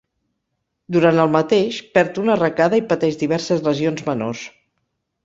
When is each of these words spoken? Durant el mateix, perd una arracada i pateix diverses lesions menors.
Durant 0.95 1.19
el 1.23 1.29
mateix, 1.35 1.77
perd 1.97 2.17
una 2.21 2.33
arracada 2.37 2.79
i 2.81 2.85
pateix 2.95 3.19
diverses 3.25 3.63
lesions 3.69 4.03
menors. 4.09 4.43